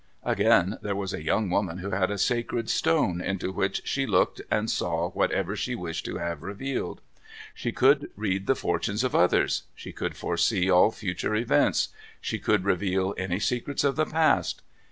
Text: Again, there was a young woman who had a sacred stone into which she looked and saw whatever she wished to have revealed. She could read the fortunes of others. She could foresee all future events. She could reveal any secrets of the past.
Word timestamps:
Again, 0.23 0.79
there 0.81 0.95
was 0.95 1.13
a 1.13 1.21
young 1.21 1.51
woman 1.51 1.77
who 1.77 1.91
had 1.91 2.09
a 2.09 2.17
sacred 2.17 2.71
stone 2.71 3.21
into 3.21 3.51
which 3.51 3.83
she 3.85 4.07
looked 4.07 4.41
and 4.49 4.67
saw 4.67 5.11
whatever 5.11 5.55
she 5.55 5.75
wished 5.75 6.05
to 6.05 6.17
have 6.17 6.41
revealed. 6.41 7.01
She 7.53 7.71
could 7.71 8.09
read 8.17 8.47
the 8.47 8.55
fortunes 8.55 9.03
of 9.03 9.13
others. 9.13 9.61
She 9.75 9.91
could 9.91 10.17
foresee 10.17 10.71
all 10.71 10.89
future 10.89 11.35
events. 11.35 11.89
She 12.19 12.39
could 12.39 12.65
reveal 12.65 13.13
any 13.15 13.39
secrets 13.39 13.83
of 13.83 13.95
the 13.95 14.07
past. 14.07 14.63